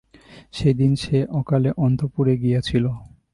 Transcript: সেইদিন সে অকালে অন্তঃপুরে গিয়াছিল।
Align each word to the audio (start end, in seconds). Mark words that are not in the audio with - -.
সেইদিন 0.53 0.91
সে 0.95 1.17
অকালে 1.31 1.71
অন্তঃপুরে 1.77 2.33
গিয়াছিল। 2.37 2.85